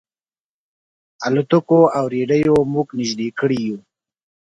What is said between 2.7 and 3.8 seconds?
موږ نيژدې کړي یو.